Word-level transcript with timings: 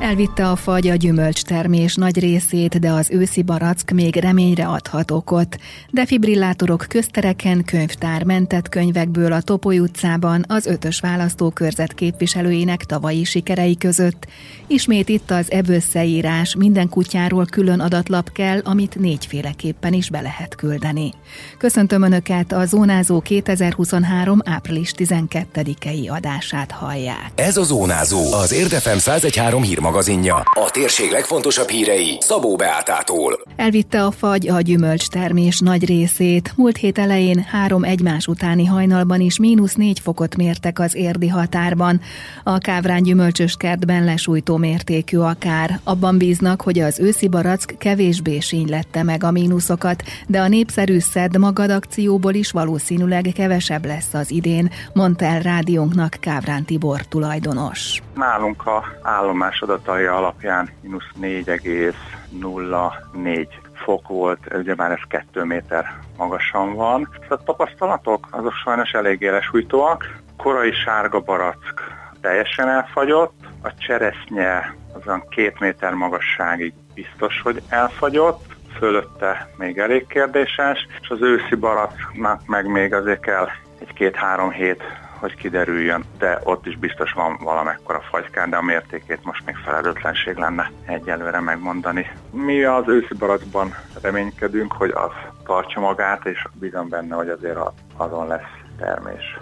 Elvitte 0.00 0.50
a 0.50 0.56
fagy 0.56 0.88
a 0.88 0.94
gyümölcstermés 0.94 1.94
nagy 1.94 2.18
részét, 2.18 2.78
de 2.78 2.90
az 2.90 3.08
őszi 3.10 3.42
barack 3.42 3.90
még 3.90 4.16
reményre 4.16 4.66
adhat 4.66 5.10
okot. 5.10 5.56
Defibrillátorok 5.90 6.86
köztereken, 6.88 7.64
könyvtár 7.64 8.24
mentett 8.24 8.68
könyvekből 8.68 9.32
a 9.32 9.40
Topoly 9.40 9.78
utcában 9.78 10.44
az 10.48 10.66
ötös 10.66 11.00
választókörzet 11.00 11.94
képviselőinek 11.94 12.84
tavalyi 12.84 13.24
sikerei 13.24 13.76
között. 13.76 14.26
Ismét 14.66 15.08
itt 15.08 15.30
az 15.30 15.50
ebb 15.50 15.68
összeírás, 15.68 16.54
minden 16.54 16.88
kutyáról 16.88 17.44
külön 17.44 17.80
adatlap 17.80 18.32
kell, 18.32 18.60
amit 18.64 18.98
négyféleképpen 18.98 19.92
is 19.92 20.10
be 20.10 20.20
lehet 20.20 20.54
küldeni. 20.54 21.12
Köszöntöm 21.58 22.02
Önöket, 22.02 22.52
a 22.52 22.64
Zónázó 22.64 23.20
2023. 23.20 24.40
április 24.44 24.92
12-i 24.96 26.10
adását 26.10 26.70
hallják. 26.70 27.30
Ez 27.34 27.56
a 27.56 27.62
Zónázó, 27.62 28.32
az 28.32 28.52
Érdefem 28.52 28.98
113 28.98 29.62
hírmagazinja. 29.88 30.34
A 30.34 30.70
térség 30.70 31.10
legfontosabb 31.10 31.68
hírei 31.68 32.16
Szabó 32.20 32.56
Beátától. 32.56 33.40
Elvitte 33.56 34.04
a 34.04 34.10
fagy 34.10 34.48
a 34.48 34.60
gyümölcstermés 34.60 35.58
nagy 35.58 35.86
részét. 35.86 36.52
Múlt 36.56 36.76
hét 36.76 36.98
elején 36.98 37.46
három 37.50 37.84
egymás 37.84 38.26
utáni 38.26 38.64
hajnalban 38.64 39.20
is 39.20 39.38
mínusz 39.38 39.74
négy 39.74 40.00
fokot 40.00 40.36
mértek 40.36 40.78
az 40.78 40.94
érdi 40.94 41.28
határban. 41.28 42.00
A 42.44 42.58
Kávrán 42.58 43.02
gyümölcsös 43.02 43.56
kertben 43.56 44.04
lesújtó 44.04 44.56
mértékű 44.56 45.18
a 45.18 45.34
kár. 45.38 45.80
Abban 45.84 46.18
bíznak, 46.18 46.62
hogy 46.62 46.78
az 46.78 47.00
őszi 47.00 47.28
barack 47.28 47.78
kevésbé 47.78 48.38
sínylette 48.38 49.02
meg 49.02 49.24
a 49.24 49.30
mínuszokat, 49.30 50.02
de 50.26 50.40
a 50.40 50.48
népszerű 50.48 50.98
Szed 50.98 51.38
magad 51.38 51.70
akcióból 51.70 52.34
is 52.34 52.50
valószínűleg 52.50 53.30
kevesebb 53.34 53.84
lesz 53.84 54.14
az 54.14 54.30
idén, 54.30 54.70
mondta 54.92 55.24
el 55.24 55.40
rádiónknak 55.40 56.16
Kávrán 56.20 56.64
Tibor 56.64 57.00
tulajdonos. 57.00 58.02
Nálunk 58.14 58.66
a 58.66 58.84
állomás 59.02 59.60
adatai 59.78 60.04
alapján 60.04 60.70
mínusz 60.82 61.10
4,04 61.20 63.46
fok 63.74 64.08
volt, 64.08 64.54
ugye 64.54 64.74
már 64.74 64.90
ez 64.90 65.00
2 65.08 65.44
méter 65.44 65.98
magasan 66.16 66.74
van. 66.74 67.08
A 67.28 67.42
tapasztalatok 67.42 68.28
azok 68.30 68.52
sajnos 68.52 68.90
elég 68.90 69.20
élesújtóak. 69.20 70.16
Korai 70.36 70.72
sárga 70.72 71.20
barack 71.20 71.96
teljesen 72.20 72.68
elfagyott, 72.68 73.34
a 73.62 73.74
cseresznye 73.74 74.74
azon 74.92 75.28
két 75.28 75.60
méter 75.60 75.94
magasságig 75.94 76.72
biztos, 76.94 77.40
hogy 77.42 77.62
elfagyott, 77.68 78.44
fölötte 78.78 79.50
még 79.56 79.78
elég 79.78 80.06
kérdéses, 80.06 80.86
és 81.00 81.08
az 81.08 81.22
őszi 81.22 81.54
baracknak 81.54 82.46
meg 82.46 82.66
még 82.66 82.94
azért 82.94 83.20
kell 83.20 83.48
egy-két-három 83.80 84.50
hét 84.50 84.82
hogy 85.20 85.34
kiderüljön, 85.34 86.04
de 86.18 86.40
ott 86.44 86.66
is 86.66 86.78
biztos 86.78 87.12
van 87.12 87.38
valamekkora 87.42 88.00
fagykán, 88.10 88.50
de 88.50 88.56
a 88.56 88.62
mértékét 88.62 89.24
most 89.24 89.46
még 89.46 89.56
felelőtlenség 89.56 90.36
lenne 90.36 90.70
egyelőre 90.86 91.40
megmondani. 91.40 92.06
Mi 92.30 92.64
az 92.64 92.84
őszi 92.86 93.14
barackban 93.18 93.74
reménykedünk, 94.02 94.72
hogy 94.72 94.90
az 94.90 95.12
tartsa 95.44 95.80
magát, 95.80 96.26
és 96.26 96.46
bízom 96.52 96.88
benne, 96.88 97.14
hogy 97.14 97.28
azért 97.28 97.58
azon 97.96 98.26
lesz 98.26 98.50
termés. 98.78 99.38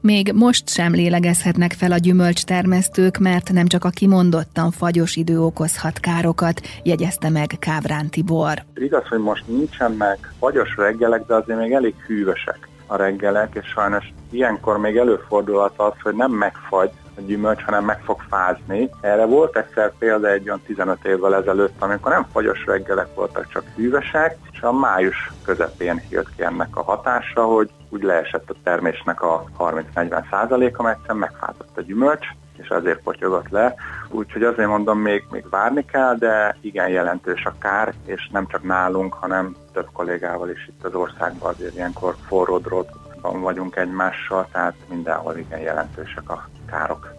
Még 0.00 0.32
most 0.34 0.68
sem 0.68 0.92
lélegezhetnek 0.92 1.72
fel 1.72 1.92
a 1.92 1.96
gyümölcstermesztők, 1.96 3.18
mert 3.18 3.52
nem 3.52 3.66
csak 3.66 3.84
a 3.84 3.90
kimondottan 3.90 4.70
fagyos 4.70 5.16
idő 5.16 5.40
okozhat 5.40 5.98
károkat, 5.98 6.60
jegyezte 6.82 7.28
meg 7.28 7.46
Kávrán 7.58 8.10
Tibor. 8.10 8.62
Igaz, 8.74 9.06
hogy 9.08 9.18
most 9.18 9.46
nincsen 9.46 9.92
meg 9.92 10.18
fagyos 10.38 10.76
reggelek, 10.76 11.26
de 11.26 11.34
azért 11.34 11.58
még 11.58 11.72
elég 11.72 11.94
hűvösek 12.06 12.67
a 12.88 12.96
reggelek, 12.96 13.54
és 13.54 13.68
sajnos 13.68 14.12
ilyenkor 14.30 14.78
még 14.78 14.96
előfordulhat 14.96 15.72
az, 15.76 15.92
hogy 16.02 16.14
nem 16.14 16.30
megfagy 16.30 16.90
a 17.16 17.20
gyümölcs, 17.20 17.62
hanem 17.62 17.84
meg 17.84 18.00
fog 18.02 18.20
fázni. 18.28 18.90
Erre 19.00 19.24
volt 19.24 19.56
egyszer 19.56 19.92
példa 19.98 20.28
egy 20.28 20.46
olyan 20.46 20.62
15 20.66 21.04
évvel 21.04 21.34
ezelőtt, 21.34 21.82
amikor 21.82 22.12
nem 22.12 22.26
fagyos 22.32 22.66
reggelek 22.66 23.14
voltak, 23.14 23.48
csak 23.48 23.64
hűvösek, 23.76 24.36
és 24.52 24.60
a 24.60 24.72
május 24.72 25.32
közepén 25.44 26.02
jött 26.10 26.34
ki 26.36 26.42
ennek 26.42 26.76
a 26.76 26.82
hatása, 26.82 27.44
hogy 27.44 27.70
úgy 27.88 28.02
leesett 28.02 28.50
a 28.50 28.54
termésnek 28.62 29.22
a 29.22 29.44
30-40 29.58 30.30
százaléka, 30.30 30.82
mert 30.82 30.96
egyszerűen 30.96 31.18
megfázott 31.18 31.76
a 31.78 31.82
gyümölcs, 31.82 32.26
és 32.62 32.68
azért 32.68 33.02
potyogott 33.02 33.48
le. 33.48 33.74
Úgyhogy 34.08 34.42
azért 34.42 34.68
mondom, 34.68 34.98
még, 34.98 35.24
még 35.30 35.48
várni 35.50 35.84
kell, 35.84 36.14
de 36.14 36.56
igen 36.60 36.88
jelentős 36.88 37.44
a 37.44 37.58
kár, 37.58 37.94
és 38.04 38.28
nem 38.32 38.46
csak 38.46 38.62
nálunk, 38.62 39.14
hanem 39.14 39.56
több 39.72 39.88
kollégával 39.92 40.50
is 40.50 40.68
itt 40.68 40.84
az 40.84 40.94
országban 40.94 41.54
azért 41.54 41.74
ilyenkor 41.74 42.14
forró 42.26 42.58
drótban 42.58 43.40
vagyunk 43.40 43.76
egymással, 43.76 44.48
tehát 44.52 44.74
mindenhol 44.88 45.36
igen 45.36 45.60
jelentősek 45.60 46.30
a 46.30 46.48
károk. 46.70 47.16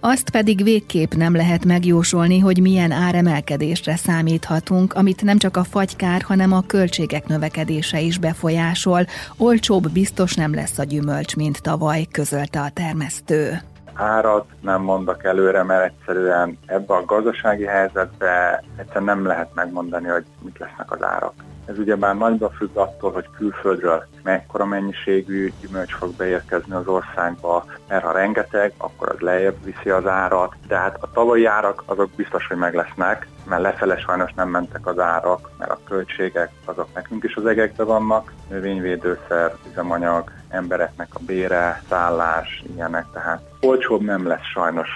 Azt 0.00 0.30
pedig 0.30 0.62
végképp 0.62 1.12
nem 1.12 1.34
lehet 1.34 1.64
megjósolni, 1.64 2.38
hogy 2.38 2.60
milyen 2.60 2.90
áremelkedésre 2.90 3.96
számíthatunk, 3.96 4.94
amit 4.94 5.22
nem 5.22 5.38
csak 5.38 5.56
a 5.56 5.64
fagykár, 5.64 6.22
hanem 6.22 6.52
a 6.52 6.66
költségek 6.66 7.26
növekedése 7.26 8.00
is 8.00 8.18
befolyásol. 8.18 9.06
Olcsóbb 9.36 9.90
biztos 9.90 10.34
nem 10.34 10.54
lesz 10.54 10.78
a 10.78 10.84
gyümölcs, 10.84 11.36
mint 11.36 11.62
tavaly, 11.62 12.06
közölte 12.10 12.60
a 12.60 12.70
termesztő 12.70 13.60
árat 13.96 14.46
nem 14.60 14.82
mondok 14.82 15.24
előre, 15.24 15.62
mert 15.62 15.84
egyszerűen 15.84 16.58
ebbe 16.66 16.94
a 16.94 17.04
gazdasági 17.04 17.64
helyzetbe 17.64 18.62
egyszerűen 18.76 19.04
nem 19.04 19.26
lehet 19.26 19.54
megmondani, 19.54 20.08
hogy 20.08 20.24
mit 20.42 20.58
lesznek 20.58 20.90
az 20.90 21.02
árak. 21.02 21.32
Ez 21.66 21.78
ugyebár 21.78 22.16
nagyban 22.16 22.50
függ 22.50 22.76
attól, 22.76 23.12
hogy 23.12 23.28
külföldről 23.36 24.06
mekkora 24.22 24.64
mennyiségű 24.64 25.52
gyümölcs 25.60 25.94
fog 25.94 26.14
beérkezni 26.16 26.74
az 26.74 26.86
országba, 26.86 27.64
mert 27.88 28.04
ha 28.04 28.12
rengeteg, 28.12 28.72
akkor 28.76 29.08
az 29.08 29.18
lejjebb 29.18 29.64
viszi 29.64 29.90
az 29.90 30.06
árat, 30.06 30.54
de 30.68 30.76
hát 30.76 30.96
a 31.00 31.10
tavalyi 31.10 31.44
árak 31.44 31.82
azok 31.86 32.10
biztos, 32.10 32.46
hogy 32.46 32.56
meg 32.56 32.74
lesznek, 32.74 33.28
mert 33.44 33.62
lefele 33.62 33.98
sajnos 33.98 34.32
nem 34.32 34.48
mentek 34.48 34.86
az 34.86 34.98
árak, 34.98 35.50
mert 35.58 35.70
a 35.70 35.80
költségek 35.84 36.50
azok 36.64 36.88
nekünk 36.94 37.24
is 37.24 37.34
az 37.34 37.46
egekbe 37.46 37.84
vannak, 37.84 38.32
növényvédőszer, 38.48 39.54
üzemanyag, 39.70 40.32
embereknek 40.48 41.08
a 41.14 41.20
bére, 41.26 41.82
szállás, 41.88 42.64
ilyenek, 42.74 43.06
tehát 43.12 43.42
olcsóbb 43.60 44.00
nem 44.00 44.26
lesz 44.26 44.46
sajnos. 44.52 44.88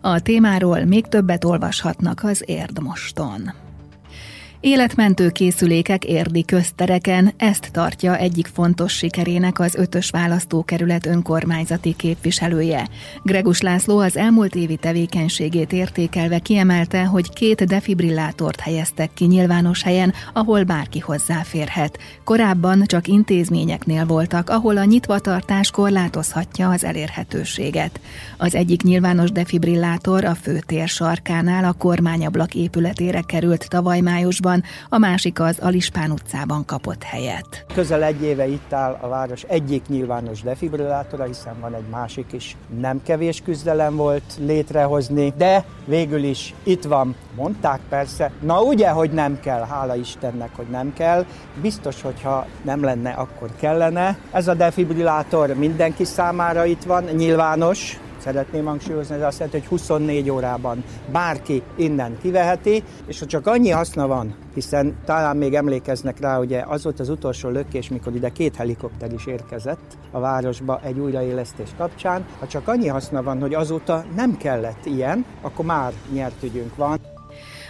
A 0.00 0.20
témáról 0.20 0.84
még 0.84 1.06
többet 1.06 1.44
olvashatnak 1.44 2.20
az 2.22 2.42
Érdmoston. 2.46 3.40
Életmentő 4.64 5.30
készülékek 5.30 6.04
érdi 6.04 6.44
köztereken, 6.44 7.32
ezt 7.36 7.68
tartja 7.72 8.16
egyik 8.16 8.46
fontos 8.46 8.92
sikerének 8.92 9.58
az 9.58 9.74
ötös 9.74 10.10
választókerület 10.10 11.06
önkormányzati 11.06 11.94
képviselője. 11.96 12.88
Gregus 13.22 13.60
László 13.60 13.98
az 13.98 14.16
elmúlt 14.16 14.54
évi 14.54 14.76
tevékenységét 14.76 15.72
értékelve 15.72 16.38
kiemelte, 16.38 17.04
hogy 17.04 17.32
két 17.32 17.64
defibrillátort 17.64 18.60
helyeztek 18.60 19.10
ki 19.14 19.24
nyilvános 19.24 19.82
helyen, 19.82 20.12
ahol 20.32 20.64
bárki 20.64 20.98
hozzáférhet. 20.98 21.98
Korábban 22.24 22.82
csak 22.86 23.08
intézményeknél 23.08 24.06
voltak, 24.06 24.50
ahol 24.50 24.76
a 24.76 24.84
nyitvatartás 24.84 25.70
korlátozhatja 25.70 26.70
az 26.70 26.84
elérhetőséget. 26.84 28.00
Az 28.36 28.54
egyik 28.54 28.82
nyilvános 28.82 29.30
defibrillátor 29.32 30.24
a 30.24 30.34
főtér 30.34 30.88
sarkánál 30.88 31.64
a 31.64 31.72
kormányablak 31.72 32.54
épületére 32.54 33.20
került 33.20 33.68
tavaly 33.68 34.00
májusban, 34.00 34.50
városban, 34.52 34.62
a 34.88 34.98
másik 34.98 35.40
az 35.40 35.58
Alispán 35.58 36.10
utcában 36.10 36.64
kapott 36.64 37.02
helyet. 37.02 37.64
Közel 37.74 38.02
egy 38.02 38.22
éve 38.22 38.46
itt 38.46 38.72
áll 38.72 38.98
a 39.00 39.08
város 39.08 39.42
egyik 39.42 39.88
nyilvános 39.88 40.42
defibrillátora, 40.42 41.24
hiszen 41.24 41.54
van 41.60 41.74
egy 41.74 41.88
másik 41.90 42.32
is. 42.32 42.56
Nem 42.80 43.02
kevés 43.02 43.40
küzdelem 43.44 43.96
volt 43.96 44.22
létrehozni, 44.38 45.32
de 45.36 45.64
végül 45.84 46.22
is 46.22 46.54
itt 46.62 46.84
van. 46.84 47.14
Mondták 47.36 47.80
persze, 47.88 48.30
na 48.40 48.62
ugye, 48.62 48.88
hogy 48.88 49.10
nem 49.10 49.40
kell, 49.40 49.66
hála 49.66 49.94
Istennek, 49.94 50.50
hogy 50.56 50.68
nem 50.70 50.92
kell. 50.92 51.24
Biztos, 51.60 52.02
hogyha 52.02 52.46
nem 52.62 52.82
lenne, 52.82 53.10
akkor 53.10 53.50
kellene. 53.60 54.18
Ez 54.32 54.48
a 54.48 54.54
defibrillátor 54.54 55.54
mindenki 55.54 56.04
számára 56.04 56.64
itt 56.64 56.82
van, 56.82 57.04
nyilvános, 57.04 58.00
szeretném 58.22 58.64
hangsúlyozni, 58.64 59.14
ez 59.14 59.22
azt 59.22 59.38
jelenti, 59.38 59.58
hogy 59.58 59.68
24 59.68 60.30
órában 60.30 60.84
bárki 61.12 61.62
innen 61.76 62.18
kiveheti, 62.20 62.82
és 63.06 63.18
ha 63.18 63.26
csak 63.26 63.46
annyi 63.46 63.70
haszna 63.70 64.06
van, 64.06 64.34
hiszen 64.54 64.96
talán 65.04 65.36
még 65.36 65.54
emlékeznek 65.54 66.20
rá, 66.20 66.38
ugye 66.38 66.64
az 66.66 66.84
volt 66.84 67.00
az 67.00 67.08
utolsó 67.08 67.48
lökés, 67.48 67.88
mikor 67.88 68.14
ide 68.14 68.28
két 68.28 68.56
helikopter 68.56 69.12
is 69.12 69.26
érkezett 69.26 69.98
a 70.10 70.20
városba 70.20 70.80
egy 70.84 70.98
újraélesztés 70.98 71.70
kapcsán. 71.76 72.26
Ha 72.38 72.46
csak 72.46 72.68
annyi 72.68 72.88
haszna 72.88 73.22
van, 73.22 73.40
hogy 73.40 73.54
azóta 73.54 74.04
nem 74.16 74.36
kellett 74.36 74.86
ilyen, 74.86 75.24
akkor 75.40 75.64
már 75.64 75.92
nyert 76.12 76.42
ügyünk 76.42 76.76
van. 76.76 77.11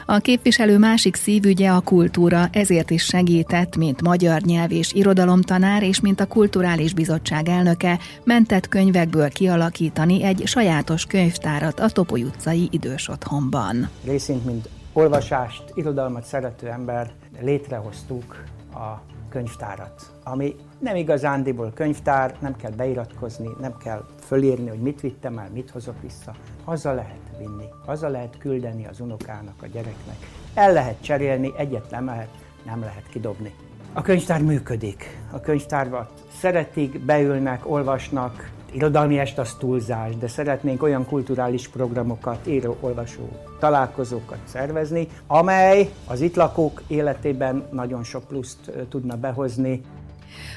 A 0.07 0.19
képviselő 0.19 0.79
másik 0.79 1.15
szívügye 1.15 1.71
a 1.71 1.81
kultúra, 1.81 2.49
ezért 2.53 2.91
is 2.91 3.05
segített, 3.05 3.77
mint 3.77 4.03
magyar 4.03 4.41
nyelv 4.41 4.73
és 4.73 4.93
irodalomtanár, 4.93 5.83
és 5.83 6.01
mint 6.01 6.21
a 6.21 6.27
Kulturális 6.27 6.95
Bizottság 6.95 7.49
elnöke, 7.49 7.99
mentett 8.25 8.69
könyvekből 8.69 9.29
kialakítani 9.29 10.23
egy 10.23 10.43
sajátos 10.45 11.05
könyvtárat 11.05 11.81
a 11.81 11.89
Topoly 11.89 12.23
utcai 12.23 12.69
idős 12.71 13.09
otthonban. 13.09 13.89
Részint, 14.05 14.45
mint 14.45 14.69
olvasást, 14.93 15.63
irodalmat 15.75 16.25
szerető 16.25 16.69
ember 16.69 17.11
létrehoztuk 17.41 18.45
a 18.75 19.12
könyvtárat, 19.33 20.13
ami 20.25 20.57
nem 20.79 20.97
igazándiból 20.97 21.73
könyvtár, 21.75 22.37
nem 22.41 22.57
kell 22.57 22.71
beiratkozni, 22.71 23.49
nem 23.61 23.77
kell 23.77 24.05
fölírni, 24.21 24.69
hogy 24.69 24.81
mit 24.81 25.01
vittem 25.01 25.39
el, 25.39 25.49
mit 25.53 25.71
hozok 25.71 26.01
vissza. 26.01 26.35
Haza 26.65 26.93
lehet 26.93 27.37
vinni, 27.39 27.69
haza 27.87 28.09
lehet 28.09 28.39
küldeni 28.39 28.87
az 28.87 29.01
unokának, 29.01 29.63
a 29.63 29.67
gyereknek. 29.67 30.17
El 30.55 30.73
lehet 30.73 31.03
cserélni, 31.03 31.53
egyet 31.57 31.91
nem 31.91 32.05
lehet, 32.05 32.29
nem 32.65 32.81
lehet 32.81 33.09
kidobni. 33.09 33.55
A 33.93 34.03
könyvtár 34.03 34.43
működik. 34.43 35.19
A 35.31 35.41
könyvtárba 35.41 36.09
szeretik, 36.41 37.05
beülnek, 37.05 37.71
olvasnak, 37.71 38.51
irodalmi 38.73 39.19
est 39.19 39.39
az 39.39 39.55
túlzás, 39.59 40.17
de 40.17 40.29
szeretnénk 40.29 40.83
olyan 40.83 41.07
kulturális 41.07 41.69
programokat, 41.69 42.47
író-olvasó 42.47 43.29
találkozókat 43.59 44.39
szervezni, 44.45 45.09
amely 45.27 45.91
az 46.07 46.21
itt 46.21 46.35
lakók 46.35 46.83
életében 46.87 47.65
nagyon 47.71 48.05
sok 48.05 48.25
pluszt 48.25 48.71
tudna 48.89 49.17
behozni. 49.17 49.81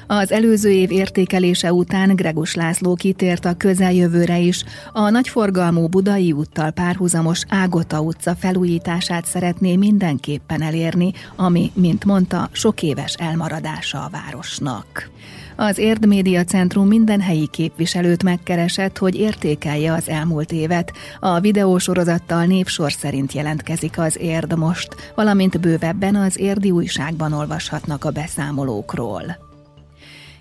Az 0.07 0.31
előző 0.31 0.69
év 0.71 0.91
értékelése 0.91 1.73
után 1.73 2.15
Gregus 2.15 2.55
László 2.55 2.95
kitért 2.95 3.45
a 3.45 3.53
közeljövőre 3.53 4.39
is. 4.39 4.63
A 4.91 5.09
nagyforgalmú 5.09 5.87
Budai 5.87 6.31
úttal 6.31 6.71
párhuzamos 6.71 7.41
Ágota 7.47 8.01
utca 8.01 8.35
felújítását 8.35 9.25
szeretné 9.25 9.75
mindenképpen 9.75 10.61
elérni, 10.61 11.11
ami, 11.35 11.71
mint 11.73 12.05
mondta, 12.05 12.49
sok 12.51 12.83
éves 12.83 13.13
elmaradása 13.13 13.97
a 14.03 14.09
városnak. 14.11 15.09
Az 15.57 15.77
Érd 15.77 16.05
Média 16.07 16.43
Centrum 16.43 16.87
minden 16.87 17.21
helyi 17.21 17.47
képviselőt 17.47 18.23
megkeresett, 18.23 18.97
hogy 18.97 19.15
értékelje 19.15 19.93
az 19.93 20.09
elmúlt 20.09 20.51
évet. 20.51 20.91
A 21.19 21.39
videósorozattal 21.39 22.45
névsor 22.45 22.91
szerint 22.91 23.33
jelentkezik 23.33 23.99
az 23.99 24.17
Érd 24.19 24.57
most, 24.57 24.95
valamint 25.15 25.59
bővebben 25.59 26.15
az 26.15 26.39
Érdi 26.39 26.71
újságban 26.71 27.33
olvashatnak 27.33 28.05
a 28.05 28.11
beszámolókról. 28.11 29.37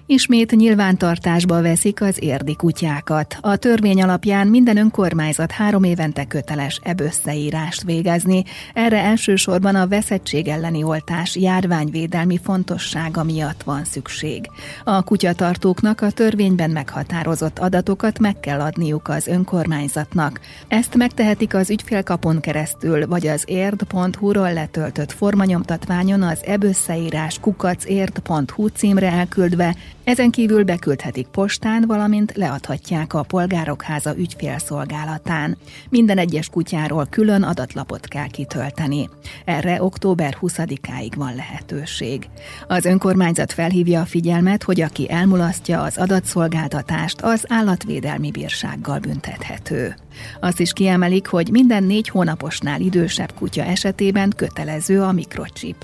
Ismét 0.07 0.51
nyilvántartásba 0.51 1.63
veszik 1.63 2.01
az 2.01 2.17
érdi 2.21 2.57
kutyákat. 2.57 3.37
A 3.41 3.57
törvény 3.57 4.03
alapján 4.03 4.47
minden 4.47 4.77
önkormányzat 4.77 5.51
három 5.51 5.83
évente 5.85 6.25
köteles 6.25 6.81
ebb 6.83 7.01
összeírást 7.01 7.83
végezni. 7.83 8.45
Erre 8.75 9.03
elsősorban 9.03 9.75
a 9.75 9.87
veszettség 9.87 10.49
elleni 10.49 10.83
oltás 10.83 11.37
járványvédelmi 11.37 12.39
fontossága 12.43 13.23
miatt 13.23 13.63
van 13.63 13.85
szükség. 13.85 14.51
A 14.85 15.03
kutyatartóknak 15.03 16.01
a 16.01 16.11
törvényben 16.11 16.71
meghatározott 16.71 17.59
adatokat 17.59 18.19
meg 18.19 18.41
kell 18.41 18.61
adniuk 18.61 19.09
az 19.09 19.27
önkormányzatnak. 19.27 20.41
Ezt 20.69 20.95
megtehetik 20.95 21.55
az 21.55 21.71
ügyfélkapon 21.71 22.41
keresztül, 22.41 23.07
vagy 23.07 23.27
az 23.27 23.45
érd.hu-ról 23.47 24.53
letöltött 24.53 25.13
formanyomtatványon 25.13 26.23
az 26.23 26.45
ebb 26.45 26.63
összeírás 26.63 27.39
kukacérd.hu 27.41 28.67
címre 28.67 29.11
elküldve, 29.11 29.75
ezen 30.05 30.31
kívül 30.31 30.65
beküldhetik 30.65 31.27
postán, 31.27 31.85
valamint 31.87 32.33
leadhatják 32.37 33.15
a 33.15 33.23
Polgárok 33.23 33.83
Háza 33.83 34.17
ügyfélszolgálatán. 34.17 35.57
Minden 35.91 36.19
egyes 36.19 36.49
kutyáról 36.49 37.07
külön 37.11 37.43
adatlapot 37.43 38.07
kell 38.07 38.27
kitölteni. 38.27 39.09
Erre 39.45 39.83
október 39.83 40.37
20-áig 40.41 41.13
van 41.17 41.35
lehetőség. 41.35 42.29
Az 42.69 42.85
önkormányzat 42.85 43.53
felhívja 43.53 44.01
a 44.01 44.07
figyelmet, 44.07 44.63
hogy 44.63 44.81
aki 44.81 45.11
elmulasztja 45.11 45.83
az 45.83 45.97
adatszolgáltatást, 45.99 47.21
az 47.21 47.45
állatvédelmi 47.49 48.31
bírsággal 48.31 48.99
büntethető. 48.99 49.95
Azt 50.41 50.61
is 50.61 50.73
kiemelik, 50.73 51.27
hogy 51.27 51.49
minden 51.51 51.85
négy 51.85 52.09
hónaposnál 52.09 52.81
idősebb 52.81 53.35
kutya 53.35 53.63
esetében 53.63 54.33
kötelező 54.37 55.03
a 55.03 55.13
mikrocsip. 55.13 55.77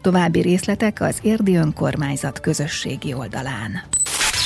További 0.00 0.40
részletek 0.40 1.00
az 1.00 1.18
Érdi 1.22 1.56
Önkormányzat 1.56 2.40
közösségi 2.40 3.14
oldalán. 3.14 3.82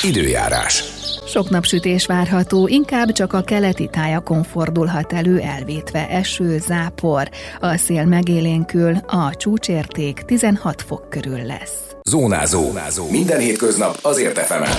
Időjárás. 0.03 0.85
Sok 1.27 1.51
napsütés 1.51 2.07
várható, 2.07 2.67
inkább 2.67 3.13
csak 3.13 3.33
a 3.33 3.43
keleti 3.43 3.89
tájakon 3.93 4.43
fordulhat 4.43 5.13
elő 5.13 5.39
elvétve 5.39 6.09
eső, 6.09 6.59
zápor. 6.59 7.29
A 7.61 7.77
szél 7.77 8.05
megélénkül, 8.05 8.97
a 9.07 9.35
csúcsérték 9.37 10.23
16 10.27 10.83
fok 10.83 11.11
körül 11.11 11.43
lesz. 11.43 11.91
Zónázó. 12.11 12.63
Zónázó. 12.63 13.11
Minden 13.11 13.41
hétköznap 13.41 13.99
azért 14.03 14.39
efemen. 14.39 14.71